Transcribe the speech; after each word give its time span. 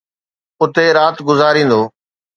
اتي 0.61 0.85
رات 0.97 1.17
گذاريندو 1.27 1.81